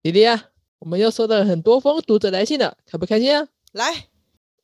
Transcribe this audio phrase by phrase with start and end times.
[0.00, 3.48] 弟弟啊，我们又收到了很多封读者来信了，开不开心啊？
[3.72, 3.92] 来，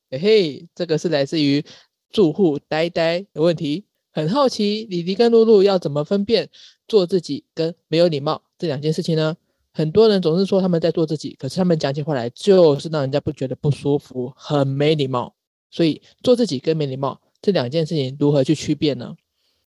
[0.08, 1.64] 嘿嘿，这个是来自于
[2.10, 6.48] 住户呆呆的问题，很好奇李迪跟露露要怎么分辨
[6.86, 9.36] 做自己跟没有礼貌这两件事情呢？
[9.72, 15.34] 很多人总是说他们在做自己，可是他们讲起话来就是让人家不觉得不舒服，很没礼貌。
[15.68, 19.16] 所以做自己跟没礼貌这两件事情如何去区别呢？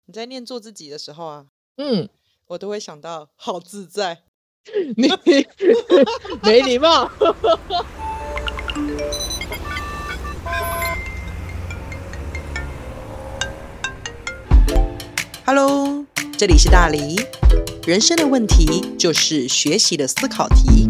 [0.05, 1.47] 你在念做自己的时候啊，
[1.79, 2.07] 嗯，
[2.49, 4.25] 我都会想到好自在。
[4.97, 5.09] 你
[6.43, 7.11] 没礼貌。
[15.45, 16.07] Hello，
[16.39, 17.17] 这里是大黎。
[17.87, 20.89] 人生的问题就是学习的思考题。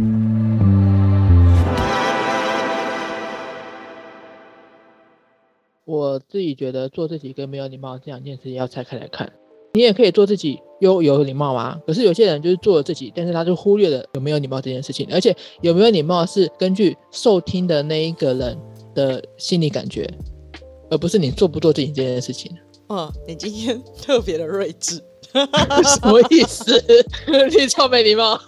[5.85, 9.33] 我自己觉得做自己跟没有礼貌这两件事情要拆开来看。
[9.75, 15.07] 你也可以做自己又有礼貌啊，可是有些人就是做了自己，但是他就忽略了有没有礼貌这件事情。
[15.11, 18.57] 而且有没有礼貌是根据受听的那一个人
[18.95, 20.09] 的心理感觉，
[20.91, 22.53] 而不是你做不做自己这件事情。
[22.89, 25.03] 嗯，你今天特别的睿智。
[25.33, 26.81] 什么意思？
[27.59, 28.41] 你超没礼貌。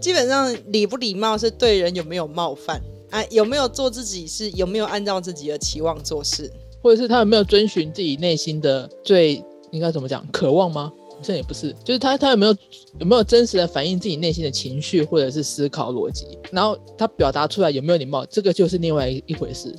[0.00, 6.50] 基本上礼不礼貌是对人有没有冒犯啊，有没有做自己是有没有按照自己的期望做事。
[6.82, 9.40] 或者是他有没有遵循自己内心的最
[9.72, 10.92] 应该怎么讲渴望吗？
[11.20, 12.56] 这也不是，就是他他有没有
[12.98, 19.72] 有没有真实的反映自己内心的情绪或者是思考逻辑，然后他表达出来有没有礼貌，这个就是另外一回事。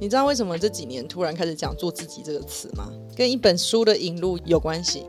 [0.00, 2.92] 你知道为什么这几年突然开始讲“做自己”这个词吗？
[3.16, 5.04] 跟一本书的引入有关系？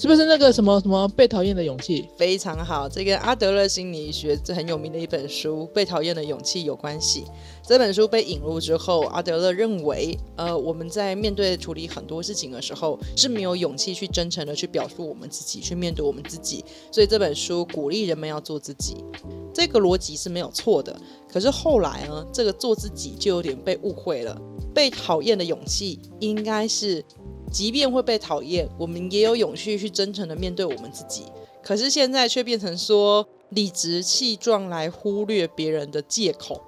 [0.00, 2.08] 是不是那个什么什么被讨厌的勇气？
[2.16, 7.24] 非常好，这跟阿德勒心理学这很有名的一本书《被讨厌的勇气》有关系。
[7.68, 16.64] 这本书被引入之后，阿德勒认为，呃，我们在面对处理很多事情的时候是没有勇气去真诚的去表述我们自己，去面对我们自己。
[16.90, 19.04] 所以这本书鼓励人们要做自己，
[19.52, 20.98] 这个逻辑是没有错的。
[21.30, 24.40] 可是后来呢，这个做自己就有点被误会了。
[24.72, 27.04] 被讨厌的勇气应该是。
[27.50, 31.24] 即便会被讨厌，我们也有勇气去真诚的面对我们自己。
[31.62, 36.60] 可是现在却变成说理直气壮来忽略别人的借口，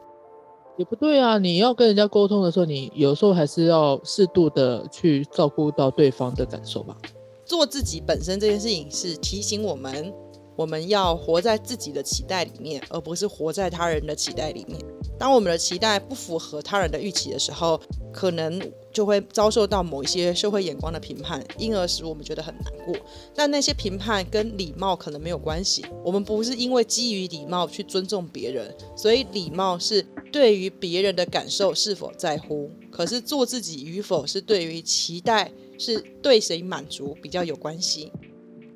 [0.76, 1.38] 也不对啊！
[1.38, 6.97] 你要跟人家沟通的时候，你有时候还是要适度的去照顾到对方的感受吧。
[7.44, 10.12] 做自己本身这件事情是提醒我们，
[10.56, 14.78] 我们要活在自己的期待里面，而不是活在他人的期待里面。
[15.19, 17.81] 当我们的期待不符合他人的预期的时候，
[18.12, 18.60] 可能
[18.92, 22.94] 就会遭受到某一些社会眼光的评判，因而使我们觉得很难过。
[23.34, 25.84] 但那些评判跟礼貌可能没有关系。
[26.04, 32.70] 我们不是因为基于礼貌去尊重别人，所以礼貌是对于别人的感受是否在乎。
[32.91, 38.12] 可是做自己与否是对于期待是对谁满足比较有关系。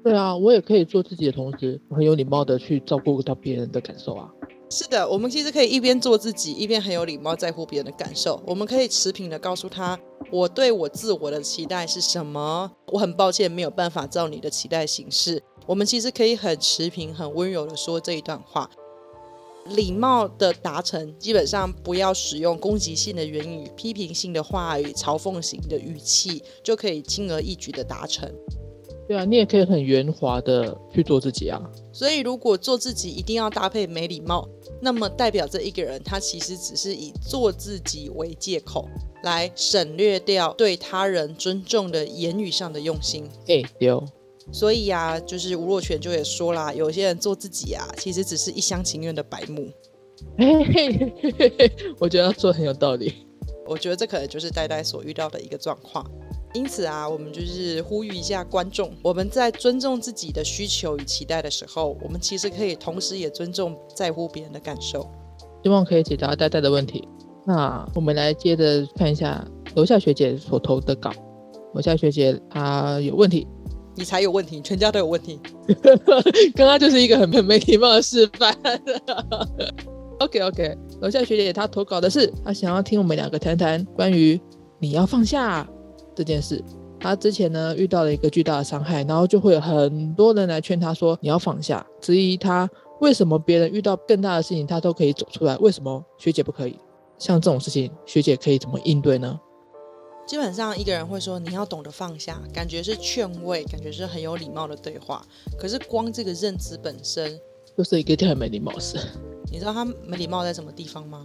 [0.03, 4.33] 对啊，我也可以做自己的同时，很有礼貌的去照顾到别人的感受啊。
[4.69, 8.43] 是的，我们其实可以一边做自己，一边很有礼貌，在乎别人的感受。
[8.44, 9.99] 我们可以持平的告诉他，
[10.31, 12.71] 我对我自我的期待是什么。
[12.87, 15.43] 我很抱歉没有办法照你的期待行事。
[15.66, 18.69] 我们其实可以很持平、很温柔的说这一段话。
[19.71, 28.28] 礼貌的达成，基本上不要使用攻击性的言语、批评性的话语、嘲讽型的语气，就可以轻而易举的达成。
[29.09, 31.60] 对啊，你也可以很圆滑的去做自己啊。
[31.93, 34.48] 所以，如果做自己一定要搭配没礼貌，
[34.81, 38.89] 那么代表这一个人他其实只是以做自己为借口，
[39.23, 43.29] 来省略掉对他人尊重的言语上的用心。
[43.49, 44.05] 哎，丢。
[44.53, 49.69] 所以呀，就是吴若权就也说啦，有些人做自己啊，其实只是一厢情愿的白目。
[51.99, 53.27] 我觉得说很有道理。
[53.67, 56.09] 我觉得这可能就是呆呆所遇到的一个状况。
[56.56, 65.06] 因此啊，我们就是呼吁一下观众，我们在尊重自己的需求与期待的时候，我们其实可以同时也尊重在乎别人的感受。
[65.62, 67.06] 希望可以解答呆呆的问题。
[67.45, 71.12] 那我们来接着看一下楼下学姐所投的稿。
[71.75, 73.47] 楼下学姐她有问题，
[73.95, 75.39] 你才有问题，全家都有问题。
[76.56, 78.56] 刚刚就是一个很没礼貌的示范。
[80.21, 84.41] OK OK，楼下学姐她投稿的是，她想要听我们两个谈谈关于
[84.78, 85.69] 你要放下
[86.16, 86.65] 这件事。
[86.98, 92.68] 他之前呢遇到了一个巨大的伤害，然后就会有很多人来劝他说你要放下，质疑他
[93.01, 96.77] 为什么别人遇到更大的事情他都可以走出来，为什么学姐不可以？
[97.18, 99.39] 像这种事情，学姐可以怎么应对呢？
[100.27, 105.24] 基本上一个人会说你要懂得放下，感觉是劝慰，感觉是很有礼貌的对话。
[105.57, 107.39] 可是光这个认知本身
[107.77, 108.98] 就是一个很没礼貌的事。
[109.53, 111.22] 你知道他没礼貌在什么地方吗？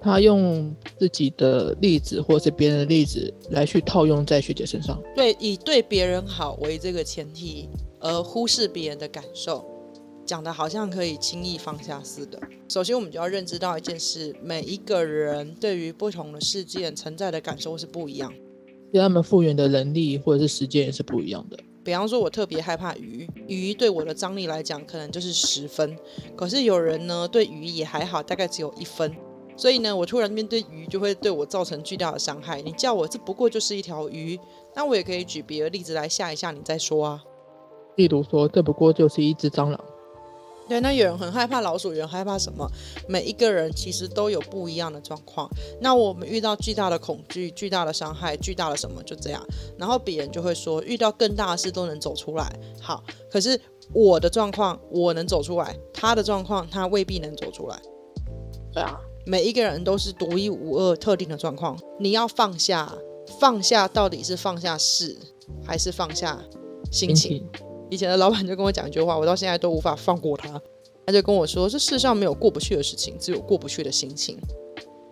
[0.00, 5.00] 他用自己的例子或是别人的例子来去套用在学姐身上。
[5.14, 7.68] 对，以对别人好为这个前提，
[8.00, 9.64] 而忽视别人的感受。
[10.24, 12.38] 讲的好像可以轻易放下似的。
[12.68, 18.30] 首先，我们就要认知到一件事：每一个人对于不同的事件存在的感受是不一样，
[18.92, 21.58] 对他们复原的能力或者是时间也是不一样的。
[21.82, 25.96] 比方说，我特别害怕鱼，鱼对我的张力来讲可能就是十分，
[26.36, 29.10] 可是有人呢对鱼也还好，大概只有一分。
[29.58, 32.62] 所以呢，我突然面对鱼就会对我造成巨大的伤害。
[32.62, 34.38] 你叫我这不过就是一条鱼，
[34.74, 37.24] 那我也可以举别的例子来吓一吓你再说啊。
[37.96, 39.84] 例如说，这不过就是一只蟑螂。
[40.68, 42.70] 对，那有人很害怕老鼠，有人害怕什么？
[43.08, 45.50] 每一个人其实都有不一样的状况。
[45.80, 49.42] 那我们遇到巨大的恐惧、巨大的伤害、巨大的什么，就这样。
[49.78, 52.52] 然后别人就会说，遇到更大的事都能走出来。
[52.80, 53.58] 好，可是
[53.94, 57.80] 我的状况我能走出来，他的状况他未必能走出来。
[58.74, 61.78] 对啊，每一个人都是独一无二、特定的状况。
[62.00, 62.90] 你要放下，
[63.38, 65.14] 放下到底是放下事，
[65.62, 66.42] 还是放下
[66.90, 67.46] 心情？
[67.90, 70.58] 以前的老板就跟我讲一句话，我到现在都无法放过他。
[71.06, 74.38] 他就跟我说：“这世上没有过不去的事情，只有过不去的心情。”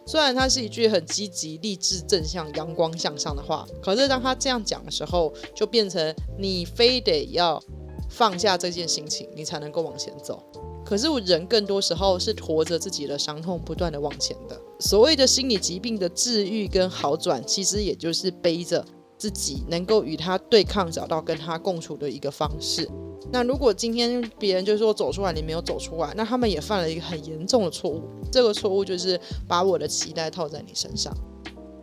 [0.06, 7.62] 虽然他是一句很积极、励志、正向、阳光向上的话，可是当他这样讲的时候，就变成你非得要
[8.08, 10.42] 放下这件心情，你才能够往前走。
[10.86, 14.58] 可是我人更多时候是驮着自己的伤痛，不断的往前的。
[14.78, 18.84] 所谓的心理疾病的治愈跟好转，其实也就是背着。
[19.18, 22.86] 自己能够与他对抗，找到跟他共处的一个方式。
[23.32, 28.02] 那如果今天别人就说走出来，你没有走出来，那他们也犯了一个很严重的错误。
[28.30, 29.18] 这个错误就是
[29.48, 31.10] 把我的期待套在你身上。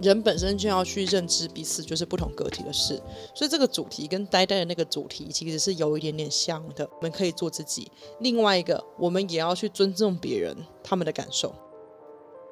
[0.04, 3.02] 人本身就要去认知彼此就是不同个体的事，
[3.34, 6.88] 所以这个主题跟呆呆的那个主题其实是有一点点像的。
[6.98, 11.52] 我们可以做自己，另外一个我们也要去尊重别人他们的感受。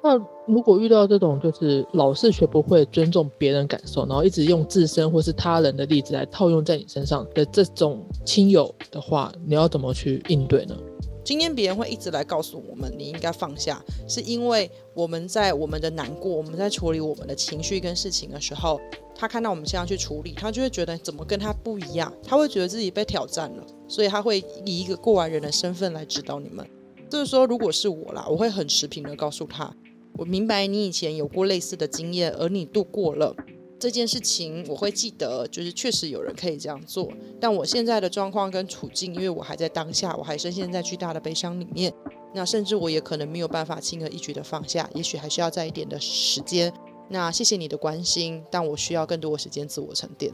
[0.04, 0.18] 那
[0.48, 10.76] 如果遇到这种就是老是学不会尊重别人感受，然后一直用自身或是他人的例子来套用在你身上的这种亲友的话，你要怎么去应对呢？
[11.24, 18.80] 今天别人会一直来告诉我们你应该放下，是因为我们在我们的难过，我们在处理我们的情绪跟事情的时候，
[19.14, 26.66] 他看到我们这样去处理，他就会觉得怎么跟他不一样，他会觉得自己被挑战了，所以他会以一个过来人的身份来指导你们。
[27.08, 29.72] 就是说，如果是我啦，我会很持平的告诉他。
[30.18, 33.34] 我明白你以前有过类似的经验，而你度过了
[33.82, 37.08] 这件事情，我会记得，就是确实有人可以这样做。
[37.40, 41.92] 但我现在的状况跟处境，因为我还在当下，我还深陷在巨大的悲伤里面，
[42.32, 46.72] 那甚至我也可能没有办法轻而易举的放下，也许还需要再一点的时间。
[47.08, 50.32] 那谢谢你的关心，但我需要更多的时间自我沉淀。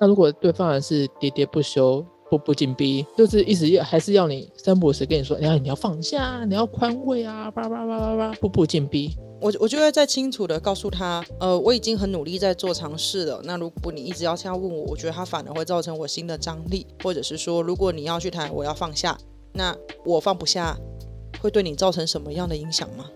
[0.00, 2.02] 那如果对方还是喋喋不休？
[2.28, 9.16] 步步紧逼，就是一直要还是要你三不五时跟你说，你要你要放下，你要宽慰啊，叭叭叭叭叭，步步紧逼。
[9.40, 13.40] 我我就会再清楚的告诉他，呃，我已经很努力在做尝试了。
[13.44, 19.16] 那如果你一直要这样问我，我觉得他反而会造成我新的张力，或者是说，如果你要去谈，我要放下，
[19.52, 20.76] 那我放不下，
[21.40, 23.06] 会对你造成什么样的影响吗？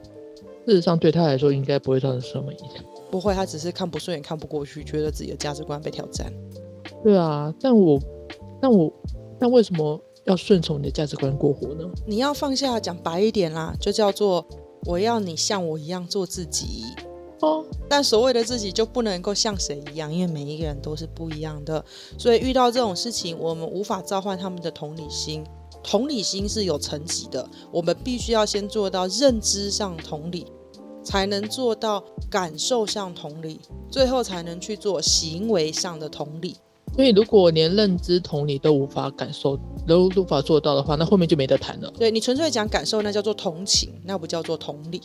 [0.67, 2.85] 事实上，对他来说应该不会造成什么影响。
[3.11, 6.33] 不会，他只是看不顺眼，看不过去，觉得自己的价值观被挑战。
[7.03, 7.99] 对啊，但我。
[8.63, 8.93] 但我
[9.39, 11.91] 那为什么要顺从你的价值观过活呢？
[12.07, 14.47] 你要放下，讲白一点啦，就叫做
[14.87, 16.85] 我要你像我一样做自己
[17.41, 17.65] 哦。
[17.89, 21.85] 但所谓的自己就不能够像谁一样，因为每一个人都是不一样的。
[22.19, 25.45] 所以遇到这种事情，我们无法召唤他们的同理心。
[25.83, 30.47] 同理心是有层级的，我们必须要先做到认知上同理，
[31.03, 33.61] 才能做到感受上同理，
[33.91, 36.57] 最后才能去做行为上的同理。
[36.95, 41.91] 所以，如果连认知同理都无法感受，都无法做到的话，那后面就没得谈了。
[41.99, 45.01] 对你纯粹讲感受，那叫做同情，那不叫做同理。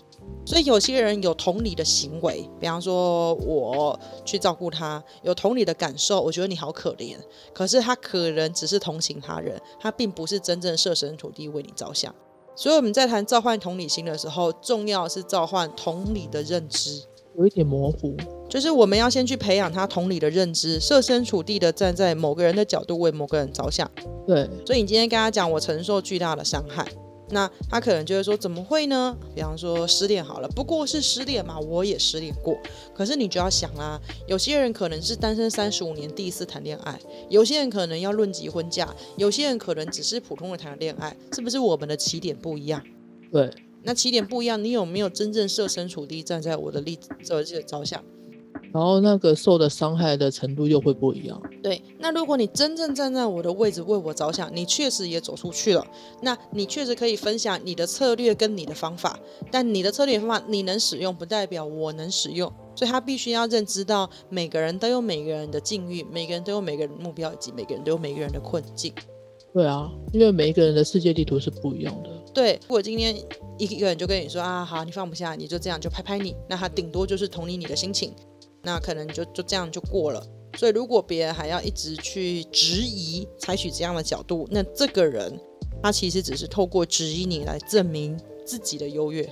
[0.46, 7.15] 所以，有些人有同理的行为，比方说我去照顾他，有同理的感受，我觉得你好可怜。
[7.54, 12.13] 可是他可能只是同情他人，他并不是真正设身处地为你着想。
[12.56, 17.04] 所以我们在谈召唤同理心的时候，重要是召唤同理的认知。
[17.38, 18.15] 有一点模糊，
[18.50, 23.89] 就是我们要先去培养他同理的认知，设身处地的站在某个人的角度为某个人着想。
[24.25, 26.88] 对，所以你今天跟他讲我承受巨大的伤害，
[27.30, 29.15] 那他可能就会说怎么会呢？
[29.36, 32.58] 比方说失恋好了，不过是失恋嘛，我也失恋过。
[32.96, 36.98] 可是你就要想啦，有些人可能是单身三十五年第一次谈恋爱，
[37.30, 38.88] 有些人可能要论及婚嫁，
[39.18, 42.82] 有些人可能只是普通的谈恋爱，是不是我们的起点不一样？
[43.32, 43.51] 对。
[43.86, 48.04] 那起点不一样，你有没有真正设身处地站在我的例子这这着想？
[48.74, 51.42] 然后那个受的伤害的程度又会不一样。
[51.63, 55.86] 对，那如果你真正站在我的位置为我着想，你确实也走出去了，
[56.22, 59.18] 那你确实可以分享你的策略跟你的方法。
[59.50, 68.94] 但你的策略方法你能使用，不代表我能使用，所以他必须要认知到每个人都有每个人的境遇，每个人都有每个人的目标，以及每个人都有每个人的困境。
[69.56, 72.10] 对啊，因为每一个人的世界地图是不一样的。
[72.34, 73.16] 对，如果今天
[73.58, 78.12] 一个人就跟你说啊，好，你放不下，你就这样就拍拍你，那他顶多就是同理你的心情，
[78.64, 80.22] 那可能就就这样就过了。
[80.58, 85.40] 所以如果别人还要一直去质疑，采取这样的角度，那这个人
[85.82, 89.24] 他其实只是透过质疑你来证明自己的优越。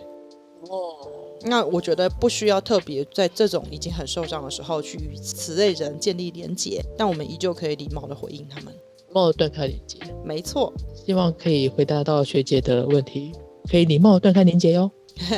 [0.69, 1.05] 哦，
[1.41, 8.73] 那我觉得不需要特别在这种已经很受伤的时候去与此类人建立连结，但我们依旧可以礼貌的回应他们。
[9.13, 13.31] 礼貌的断开连接，没错，希望可以回答到学姐的问题，
[13.69, 14.89] 可以礼貌地断开连接哟。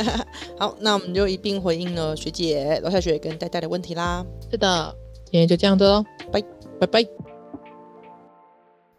[0.57, 4.25] 好，那我们就一并回应了学姐、楼下学姐跟呆呆的问题啦。
[4.49, 6.41] 是的，今天就这样子喽，拜
[6.79, 7.05] 拜拜。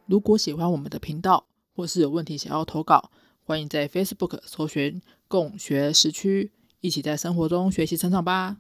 [0.05, 3.11] 如果喜欢我们的频道，或是有问题想要投稿，
[3.45, 6.53] 欢迎在 Facebook 搜寻“共学时区”，
[6.83, 8.55] 一起在生活中学习成长吧。